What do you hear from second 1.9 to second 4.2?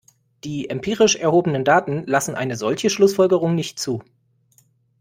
lassen eine solche Schlussfolgerung nicht zu.